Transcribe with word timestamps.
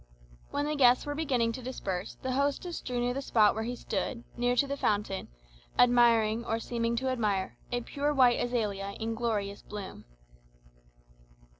When 0.49 0.65
the 0.65 0.75
guests 0.75 1.05
were 1.05 1.13
beginning 1.13 1.51
to 1.51 1.61
disperse, 1.61 2.17
the 2.23 2.31
hostess 2.31 2.81
drew 2.81 2.99
near 2.99 3.13
the 3.13 3.21
spot 3.21 3.53
where 3.53 3.65
he 3.65 3.75
stood, 3.75 4.23
near 4.35 4.55
to 4.55 4.65
the 4.65 4.75
fountain, 4.75 5.27
admiring, 5.77 6.43
or 6.43 6.57
seeming 6.57 6.95
to 6.95 7.09
admire, 7.09 7.59
a 7.71 7.81
pure 7.81 8.11
white 8.11 8.39
azalia 8.39 8.95
in 8.99 9.13
glorious 9.13 9.61
bloom. 9.61 10.05